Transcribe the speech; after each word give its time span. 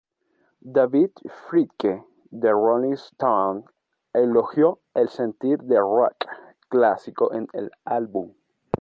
David 0.77 1.11
Fricke 1.27 2.01
de 2.31 2.51
"Rolling 2.51 2.95
Stone" 2.97 3.65
elogió 4.15 4.79
el 4.95 5.09
sentir 5.09 5.59
de 5.59 5.79
"rock" 5.79 6.25
clásico 6.69 7.31
en 7.35 7.47
el 7.53 7.69
álbum. 7.85 8.33